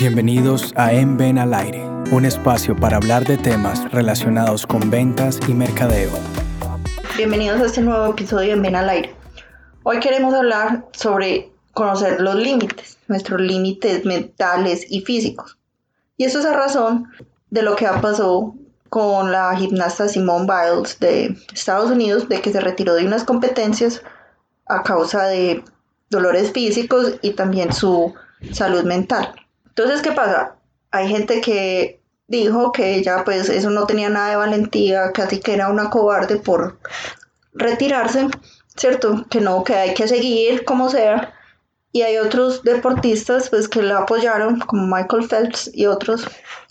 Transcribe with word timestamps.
Bienvenidos 0.00 0.72
a 0.76 0.94
En 0.94 1.18
Ven 1.18 1.36
al 1.36 1.52
Aire, 1.52 1.84
un 2.10 2.24
espacio 2.24 2.74
para 2.74 2.96
hablar 2.96 3.26
de 3.26 3.36
temas 3.36 3.84
relacionados 3.92 4.66
con 4.66 4.88
ventas 4.88 5.38
y 5.46 5.52
mercadeo. 5.52 6.10
Bienvenidos 7.18 7.60
a 7.60 7.66
este 7.66 7.82
nuevo 7.82 8.06
episodio 8.06 8.46
de 8.46 8.52
En 8.54 8.62
Ven 8.62 8.76
al 8.76 8.88
Aire. 8.88 9.14
Hoy 9.82 10.00
queremos 10.00 10.32
hablar 10.32 10.86
sobre 10.92 11.52
conocer 11.74 12.18
los 12.18 12.34
límites, 12.34 12.96
nuestros 13.08 13.42
límites 13.42 14.06
mentales 14.06 14.86
y 14.88 15.02
físicos. 15.02 15.58
Y 16.16 16.24
eso 16.24 16.38
es 16.38 16.46
a 16.46 16.54
razón 16.54 17.06
de 17.50 17.60
lo 17.60 17.76
que 17.76 17.86
ha 17.86 18.00
pasado 18.00 18.54
con 18.88 19.30
la 19.30 19.54
gimnasta 19.54 20.08
Simone 20.08 20.46
Biles 20.46 20.98
de 20.98 21.36
Estados 21.52 21.90
Unidos, 21.90 22.26
de 22.26 22.40
que 22.40 22.50
se 22.50 22.60
retiró 22.60 22.94
de 22.94 23.04
unas 23.04 23.24
competencias 23.24 24.02
a 24.66 24.82
causa 24.82 25.26
de 25.26 25.62
dolores 26.08 26.52
físicos 26.52 27.16
y 27.20 27.32
también 27.32 27.70
su 27.74 28.14
salud 28.50 28.84
mental. 28.84 29.34
Entonces, 29.80 30.02
¿qué 30.02 30.12
pasa? 30.12 30.56
Hay 30.90 31.08
gente 31.08 31.40
que 31.40 32.02
dijo 32.26 32.70
que 32.70 32.96
ella 32.96 33.24
pues 33.24 33.48
eso 33.48 33.70
no 33.70 33.86
tenía 33.86 34.10
nada 34.10 34.28
de 34.28 34.36
valentía, 34.36 35.10
casi 35.12 35.40
que 35.40 35.54
era 35.54 35.70
una 35.70 35.88
cobarde 35.88 36.36
por 36.36 36.78
retirarse, 37.54 38.28
¿cierto? 38.76 39.24
Que 39.30 39.40
no, 39.40 39.64
que 39.64 39.74
hay 39.74 39.94
que 39.94 40.06
seguir 40.06 40.66
como 40.66 40.90
sea. 40.90 41.32
Y 41.92 42.02
hay 42.02 42.18
otros 42.18 42.62
deportistas 42.62 43.48
pues 43.48 43.70
que 43.70 43.80
la 43.80 44.00
apoyaron, 44.00 44.60
como 44.60 44.86
Michael 44.94 45.26
Phelps 45.26 45.70
y 45.72 45.86
otros 45.86 46.26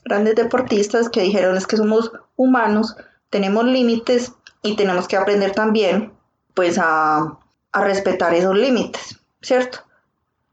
grandes 0.05 0.35
deportistas 0.35 1.09
que 1.09 1.23
dijeron 1.23 1.57
es 1.57 1.65
que 1.65 1.77
somos 1.77 2.11
humanos, 2.35 2.95
tenemos 3.31 3.65
límites 3.65 4.33
y 4.61 4.75
tenemos 4.75 5.07
que 5.07 5.17
aprender 5.17 5.53
también 5.53 6.13
pues 6.53 6.77
a, 6.77 7.39
a 7.71 7.83
respetar 7.83 8.35
esos 8.35 8.55
límites, 8.55 9.19
¿cierto? 9.41 9.79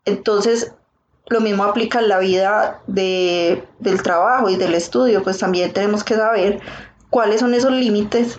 Entonces, 0.06 0.72
lo 1.28 1.40
mismo 1.40 1.64
aplica 1.64 2.00
en 2.00 2.08
la 2.08 2.18
vida 2.18 2.80
de, 2.86 3.64
del 3.80 4.02
trabajo 4.02 4.48
y 4.48 4.56
del 4.56 4.74
estudio, 4.74 5.22
pues 5.22 5.38
también 5.38 5.72
tenemos 5.72 6.04
que 6.04 6.14
saber 6.14 6.60
cuáles 7.10 7.40
son 7.40 7.54
esos 7.54 7.72
límites 7.72 8.38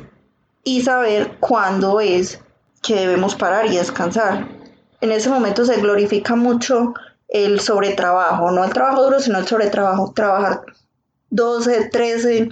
y 0.63 0.81
saber 0.81 1.37
cuándo 1.39 1.99
es 1.99 2.39
que 2.81 2.95
debemos 2.95 3.35
parar 3.35 3.65
y 3.65 3.75
descansar. 3.75 4.47
En 5.01 5.11
ese 5.11 5.29
momento 5.29 5.65
se 5.65 5.77
glorifica 5.81 6.35
mucho 6.35 6.93
el 7.27 7.59
sobretrabajo, 7.59 8.51
no 8.51 8.63
el 8.63 8.71
trabajo 8.71 9.03
duro, 9.03 9.19
sino 9.19 9.37
el 9.37 9.47
sobretrabajo, 9.47 10.13
trabajar 10.15 10.63
12, 11.29 11.89
13, 11.89 12.49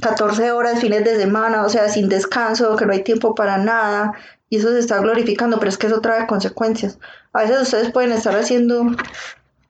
14 0.00 0.52
horas, 0.52 0.80
fines 0.80 1.04
de 1.04 1.16
semana, 1.16 1.64
o 1.64 1.68
sea, 1.68 1.88
sin 1.88 2.08
descanso, 2.08 2.76
que 2.76 2.86
no 2.86 2.92
hay 2.92 3.02
tiempo 3.02 3.34
para 3.34 3.58
nada, 3.58 4.12
y 4.48 4.58
eso 4.58 4.68
se 4.68 4.78
está 4.78 4.98
glorificando, 4.98 5.58
pero 5.58 5.70
es 5.70 5.78
que 5.78 5.88
eso 5.88 6.00
trae 6.00 6.26
consecuencias. 6.26 6.98
A 7.32 7.42
veces 7.42 7.62
ustedes 7.62 7.90
pueden 7.90 8.12
estar 8.12 8.36
haciendo 8.36 8.86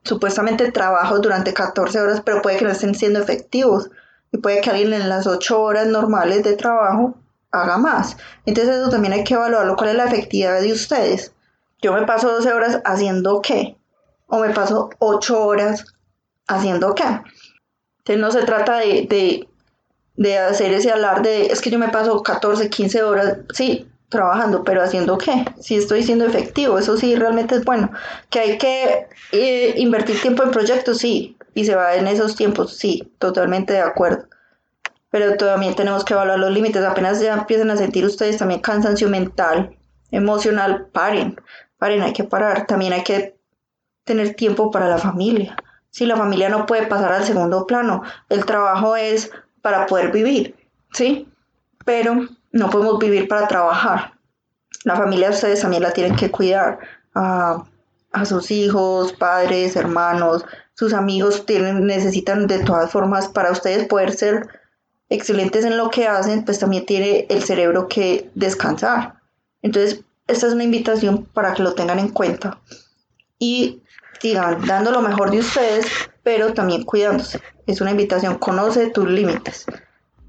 supuestamente 0.04 0.72
trabajo 0.72 1.18
durante 1.18 1.54
14 1.54 2.00
horas, 2.00 2.22
pero 2.24 2.42
puede 2.42 2.58
que 2.58 2.64
no 2.64 2.70
estén 2.70 2.94
siendo 2.94 3.20
efectivos 3.20 3.90
y 4.32 4.38
puede 4.38 4.60
que 4.60 4.70
alguien 4.70 4.92
en 4.92 5.08
las 5.08 5.26
8 5.26 5.60
horas 5.60 5.86
normales 5.86 6.42
de 6.42 6.56
trabajo 6.56 7.14
haga 7.50 7.76
más. 7.78 8.16
Entonces 8.46 8.76
eso 8.76 8.90
también 8.90 9.12
hay 9.12 9.24
que 9.24 9.34
evaluarlo, 9.34 9.76
cuál 9.76 9.90
es 9.90 9.96
la 9.96 10.06
efectividad 10.06 10.60
de 10.60 10.72
ustedes. 10.72 11.32
Yo 11.80 11.92
me 11.92 12.06
paso 12.06 12.30
12 12.30 12.52
horas 12.52 12.80
haciendo 12.84 13.40
qué? 13.42 13.76
O 14.26 14.38
me 14.40 14.50
paso 14.50 14.90
8 14.98 15.44
horas 15.44 15.84
haciendo 16.48 16.94
qué? 16.94 17.04
Entonces 17.98 18.18
no 18.18 18.30
se 18.30 18.42
trata 18.42 18.78
de, 18.78 19.06
de, 19.08 19.48
de 20.16 20.38
hacer 20.38 20.72
ese 20.72 20.90
alarde, 20.90 21.52
es 21.52 21.60
que 21.60 21.70
yo 21.70 21.78
me 21.78 21.88
paso 21.88 22.22
14, 22.22 22.68
15 22.70 23.02
horas, 23.02 23.38
sí, 23.52 23.91
trabajando, 24.12 24.62
pero 24.62 24.82
haciendo 24.82 25.18
qué? 25.18 25.44
Si 25.60 25.74
estoy 25.74 26.04
siendo 26.04 26.24
efectivo, 26.24 26.78
eso 26.78 26.96
sí 26.96 27.16
realmente 27.16 27.56
es 27.56 27.64
bueno. 27.64 27.90
Que 28.30 28.38
hay 28.38 28.58
que 28.58 29.08
eh, 29.32 29.74
invertir 29.78 30.20
tiempo 30.20 30.44
en 30.44 30.52
proyectos, 30.52 30.98
sí, 30.98 31.36
y 31.54 31.64
se 31.64 31.74
va 31.74 31.96
en 31.96 32.06
esos 32.06 32.36
tiempos, 32.36 32.76
sí, 32.76 33.12
totalmente 33.18 33.72
de 33.72 33.80
acuerdo. 33.80 34.28
Pero 35.10 35.36
también 35.36 35.74
tenemos 35.74 36.04
que 36.04 36.14
evaluar 36.14 36.38
los 36.38 36.52
límites, 36.52 36.84
apenas 36.84 37.20
ya 37.20 37.34
empiezan 37.34 37.70
a 37.70 37.76
sentir 37.76 38.04
ustedes 38.04 38.38
también 38.38 38.60
cansancio 38.60 39.08
mental, 39.08 39.76
emocional, 40.12 40.86
paren, 40.92 41.40
paren, 41.78 42.02
hay 42.02 42.12
que 42.12 42.24
parar, 42.24 42.66
también 42.66 42.92
hay 42.92 43.02
que 43.02 43.36
tener 44.04 44.34
tiempo 44.34 44.70
para 44.70 44.88
la 44.88 44.98
familia. 44.98 45.56
Si 45.90 46.06
la 46.06 46.16
familia 46.16 46.48
no 46.48 46.66
puede 46.66 46.86
pasar 46.86 47.12
al 47.12 47.24
segundo 47.24 47.66
plano, 47.66 48.02
el 48.28 48.44
trabajo 48.46 48.96
es 48.96 49.30
para 49.60 49.86
poder 49.86 50.12
vivir, 50.12 50.54
¿sí? 50.92 51.28
Pero 51.84 52.28
no 52.52 52.70
podemos 52.70 52.98
vivir 52.98 53.28
para 53.28 53.48
trabajar. 53.48 54.12
La 54.84 54.96
familia 54.96 55.28
de 55.28 55.34
ustedes 55.34 55.60
también 55.60 55.82
la 55.82 55.92
tienen 55.92 56.16
que 56.16 56.30
cuidar. 56.30 56.78
a 57.14 58.24
sus 58.26 58.50
hijos, 58.50 59.14
padres, 59.14 59.74
hermanos, 59.74 60.44
sus 60.74 60.92
amigos 60.92 61.46
tienen, 61.46 61.86
necesitan 61.86 62.46
de 62.46 62.58
todas 62.58 62.90
formas 62.90 63.28
para 63.28 63.50
ustedes 63.50 63.86
poder 63.86 64.12
ser 64.12 64.48
excelentes 65.08 65.64
en 65.64 65.76
lo 65.76 65.90
que 65.90 66.06
hacen, 66.06 66.44
pues 66.44 66.58
también 66.58 66.86
tiene 66.86 67.26
el 67.28 67.42
cerebro 67.42 67.88
que 67.88 68.30
descansar. 68.34 69.14
Entonces, 69.62 70.00
esta 70.26 70.46
es 70.46 70.52
una 70.52 70.64
invitación 70.64 71.24
para 71.24 71.54
que 71.54 71.62
lo 71.62 71.74
tengan 71.74 71.98
en 71.98 72.08
cuenta 72.08 72.58
y 73.38 73.82
sigan 74.20 74.64
dando 74.66 74.90
lo 74.90 75.02
mejor 75.02 75.30
de 75.30 75.40
ustedes, 75.40 75.86
pero 76.22 76.54
también 76.54 76.84
cuidándose. 76.84 77.40
Es 77.66 77.80
una 77.80 77.90
invitación, 77.90 78.38
conoce 78.38 78.90
tus 78.90 79.08
límites 79.08 79.66